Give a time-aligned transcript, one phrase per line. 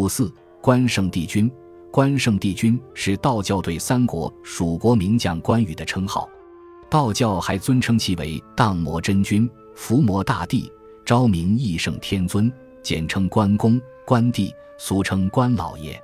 [0.00, 1.52] 五四，关圣帝君。
[1.92, 6.26] 关圣帝君是道教对三国蜀国名将关羽的称号，
[6.88, 10.72] 道教还尊称其为荡魔真君、伏魔大帝、
[11.04, 12.50] 昭明义圣天尊，
[12.82, 16.02] 简称关公、关帝，俗称关老爷。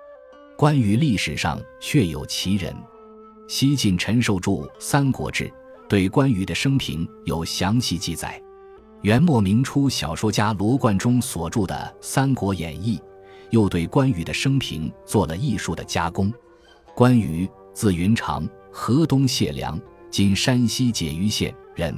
[0.58, 2.76] 关羽历史上确有其人，
[3.48, 5.44] 西晋陈寿著《三国志》
[5.88, 8.38] 对关羽的生平有详细记载。
[9.00, 12.98] 元末明初小说家罗贯中所著的《三国演义》。
[13.50, 16.32] 又对关羽的生平做了艺术的加工。
[16.94, 19.78] 关羽，字云长，河东解良
[20.10, 21.94] （今山西解余县）人。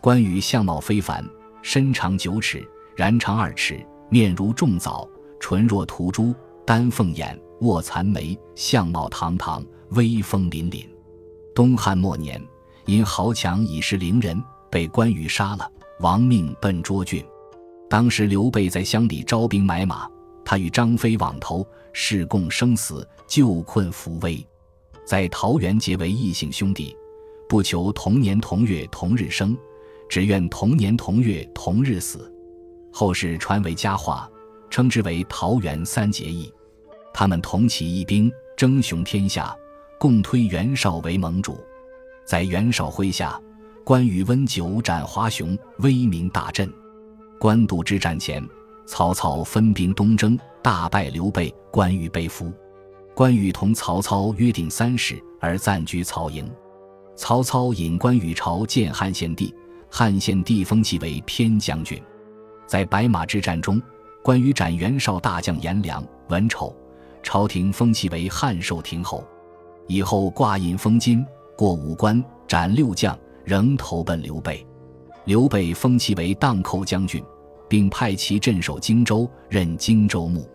[0.00, 1.24] 关羽相貌非凡，
[1.62, 6.34] 身长九尺，髯长二尺，面如重枣，唇若涂朱，
[6.66, 10.86] 丹凤眼，卧蚕眉，相貌堂堂，威风凛凛。
[11.54, 12.42] 东汉末年，
[12.86, 15.70] 因豪强以势凌人，被关羽杀了，
[16.00, 17.22] 亡命奔涿郡。
[17.90, 20.08] 当时刘备在乡里招兵买马。
[20.44, 24.44] 他与张飞网投，誓共生死，救困扶危，
[25.04, 26.96] 在桃园结为异姓兄弟，
[27.48, 29.56] 不求同年同月同日生，
[30.08, 32.32] 只愿同年同月同日死。
[32.92, 34.30] 后世传为佳话，
[34.68, 36.52] 称之为桃园三结义。
[37.14, 39.54] 他们同起义兵，争雄天下，
[39.98, 41.58] 共推袁绍为盟主。
[42.24, 43.40] 在袁绍麾下，
[43.84, 46.70] 关羽温酒斩华雄，威名大振。
[47.38, 48.42] 官渡之战前。
[48.92, 52.52] 曹操分兵东征，大败刘备，关羽被俘。
[53.14, 56.46] 关羽同曹操约定三事，而暂居曹营。
[57.16, 59.54] 曹操引关羽朝见汉献帝，
[59.90, 61.98] 汉献帝封其为偏将军。
[62.66, 63.80] 在白马之战中，
[64.22, 66.76] 关羽斩袁绍大将颜良、文丑，
[67.22, 69.24] 朝廷封其为汉寿亭侯。
[69.86, 71.24] 以后挂印封金，
[71.56, 74.66] 过五关，斩六将，仍投奔刘备。
[75.24, 77.24] 刘备封其为荡寇将军。
[77.72, 80.46] 并派其镇守荆州，任荆州牧。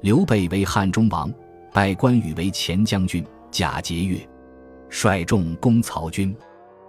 [0.00, 1.28] 刘备为汉中王，
[1.72, 4.24] 拜关羽为前将军，假节钺，
[4.88, 6.32] 率众攻曹军。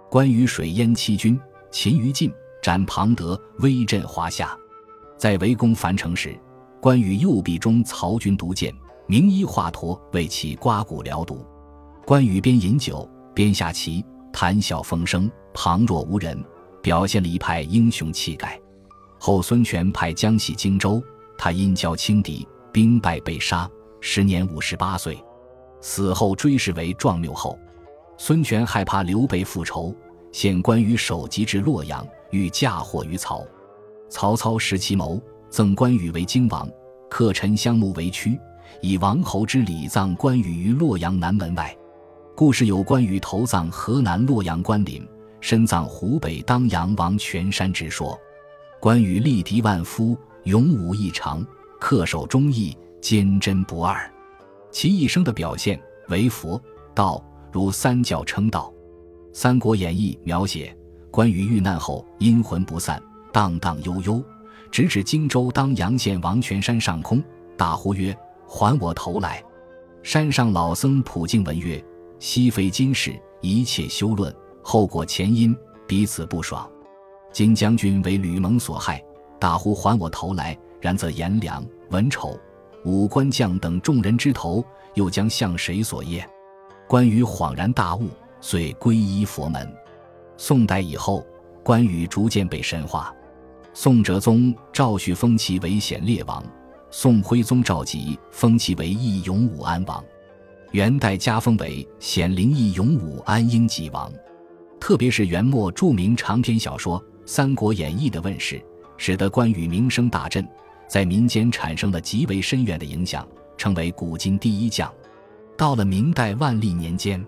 [0.08, 1.36] 关羽水淹七军，
[1.72, 4.56] 擒于禁，斩庞德，威震华夏。
[5.18, 6.38] 在围攻樊城时，
[6.80, 8.72] 关羽右臂中曹军毒箭，
[9.08, 11.44] 名医华佗为其刮骨疗毒。
[12.06, 16.40] 关羽边饮酒边下棋，谈笑风生，旁若无人，
[16.80, 18.56] 表现了一派英雄气概。
[19.26, 21.02] 后孙权派江西荆州，
[21.38, 23.66] 他因交轻敌，兵败被杀，
[23.98, 25.18] 时年五十八岁。
[25.80, 27.58] 死后追谥为壮缪后。
[28.18, 29.96] 孙权害怕刘备复仇，
[30.30, 33.42] 献关羽首级至洛阳，欲嫁祸于曹。
[34.10, 35.18] 曹操识其谋，
[35.48, 36.68] 赠关羽为荆王，
[37.08, 38.38] 克陈香木为躯，
[38.82, 41.74] 以王侯之礼葬关羽于洛阳南门外。
[42.36, 45.02] 故事有关羽投葬河南洛阳关岭，
[45.40, 48.20] 身葬湖北当阳王泉山之说。
[48.84, 51.42] 关羽力敌万夫，勇武异常，
[51.80, 53.98] 恪守忠义，坚贞不二。
[54.70, 56.60] 其一生的表现为佛
[56.94, 58.70] 道，如三教称道。
[59.32, 60.76] 《三国演义》描写
[61.10, 63.02] 关羽遇难后阴魂不散，
[63.32, 64.22] 荡荡悠悠，
[64.70, 67.24] 直指荆州当阳县王泉山上空，
[67.56, 68.14] 大呼曰
[68.46, 69.42] ：“还我头来！”
[70.04, 71.82] 山上老僧普净闻曰
[72.20, 74.30] ：“昔非今世，一切休论，
[74.62, 75.56] 后果前因，
[75.86, 76.70] 彼此不爽。”
[77.34, 79.02] 金将军为吕蒙所害，
[79.40, 80.56] 大呼还我头来！
[80.80, 82.38] 然则颜良、文丑、
[82.84, 84.64] 武关将等众人之头，
[84.94, 86.24] 又将向谁所耶？
[86.86, 88.08] 关羽恍然大悟，
[88.40, 89.68] 遂皈依佛门。
[90.36, 91.26] 宋代以后，
[91.64, 93.12] 关羽逐渐被神化。
[93.72, 96.40] 宋哲宗赵煦封其为显烈王，
[96.92, 100.04] 宋徽宗赵佶封其为义勇武安王，
[100.70, 104.08] 元代加封为显灵义勇武安英吉王。
[104.78, 107.00] 特别是元末著名长篇小说。
[107.26, 108.62] 《三国演义》的问世，
[108.96, 110.46] 使得关羽名声大振，
[110.88, 113.26] 在民间产生了极为深远的影响，
[113.56, 114.92] 成为古今第一将。
[115.56, 117.24] 到了明代万历年间，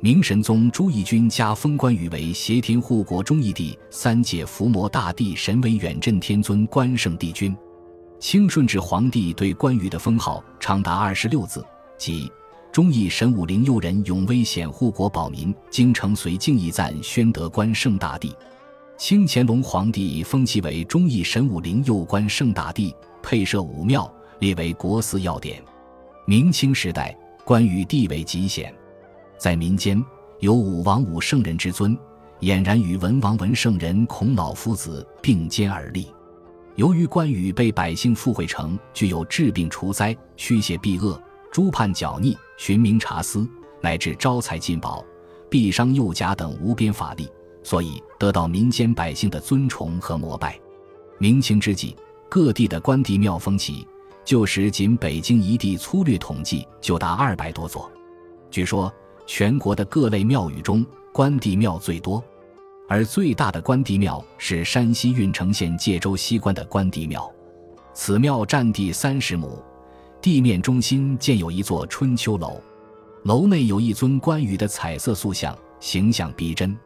[0.00, 7.56] 明神宗朱翊钧加封关羽为协天护国忠义帝、三界伏魔大帝、神威远镇天尊关圣帝君。
[8.18, 11.64] 清顺治皇帝对关羽的封号长达二十六字，
[11.96, 12.30] 即
[12.70, 18.34] “忠义神武灵佑人，永威显护国保民，京城随敬义赞，宣德关圣大帝”。
[18.96, 25.62] 清乾隆皇帝封其为忠义神武灵佑关圣大帝，配设武庙，列为国司要典。
[26.24, 28.72] 明清时代，关羽地位极显，
[29.38, 30.02] 在民间
[30.38, 31.98] 有武王武圣人之尊，
[32.40, 36.06] 俨然与文王文圣人孔老夫子并肩而立。
[36.76, 43.48] 由于关羽被百姓附会成具有治病除灾、驱邪避恶、诛叛剿逆、寻名察思，
[43.80, 45.04] 乃至招财进宝、
[45.50, 47.28] 避伤诱甲等无边法力。
[47.62, 50.58] 所以得到民间百姓的尊崇和膜拜。
[51.18, 51.96] 明清之际，
[52.28, 53.86] 各地的关帝庙风起，
[54.24, 57.90] 旧时仅北京一地粗略统计就达二百多座。
[58.50, 58.92] 据说
[59.26, 62.22] 全国的各类庙宇中，关帝庙最多，
[62.88, 67.32] 而最大的关帝庙是山西运城县界州西关的关帝庙。
[67.94, 69.62] 此庙占地三十亩，
[70.20, 72.60] 地面中心建有一座春秋楼，
[73.24, 76.76] 楼内有一尊关羽的彩色塑像，形象逼真。